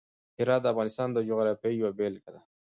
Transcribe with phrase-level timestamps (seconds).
[0.39, 2.41] هرات د افغانستان د جغرافیې یوه بېلګه ده.